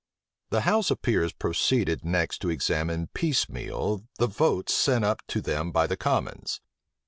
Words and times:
The 0.49 0.61
house 0.61 0.89
of 0.89 1.03
peers 1.03 1.31
proceeded 1.31 2.03
next 2.03 2.39
to 2.39 2.49
examine 2.49 3.09
piecemeal 3.13 4.07
the 4.17 4.25
votes 4.25 4.73
sent 4.73 5.05
up 5.05 5.21
to 5.27 5.41
them 5.41 5.71
by 5.71 5.85
the 5.85 5.95
commons. 5.95 6.59